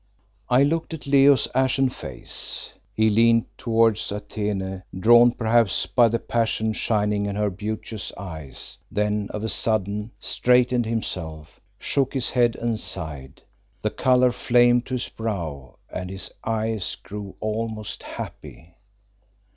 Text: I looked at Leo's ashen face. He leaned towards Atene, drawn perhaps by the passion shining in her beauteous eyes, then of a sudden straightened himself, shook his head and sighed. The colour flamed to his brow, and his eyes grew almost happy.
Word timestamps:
I 0.49 0.63
looked 0.63 0.95
at 0.95 1.05
Leo's 1.05 1.47
ashen 1.53 1.89
face. 1.91 2.71
He 2.95 3.07
leaned 3.07 3.45
towards 3.55 4.11
Atene, 4.11 4.81
drawn 4.99 5.31
perhaps 5.31 5.85
by 5.85 6.07
the 6.07 6.17
passion 6.17 6.73
shining 6.73 7.27
in 7.27 7.35
her 7.35 7.51
beauteous 7.51 8.11
eyes, 8.17 8.79
then 8.89 9.27
of 9.29 9.43
a 9.43 9.47
sudden 9.49 10.09
straightened 10.19 10.87
himself, 10.87 11.59
shook 11.77 12.15
his 12.15 12.31
head 12.31 12.55
and 12.55 12.79
sighed. 12.79 13.43
The 13.83 13.91
colour 13.91 14.31
flamed 14.31 14.87
to 14.87 14.95
his 14.95 15.07
brow, 15.09 15.77
and 15.87 16.09
his 16.09 16.31
eyes 16.43 16.95
grew 16.95 17.35
almost 17.39 18.01
happy. 18.01 18.73